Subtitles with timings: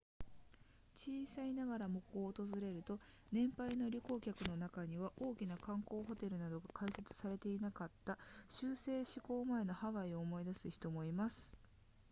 [0.95, 2.99] 小さいながらもここを訪れると
[3.31, 8.17] 年配の旅行客の中には大きな観光ホテルなどが開発されていなかった
[8.49, 11.55] 州制施行前のハワイを思い出す人もいます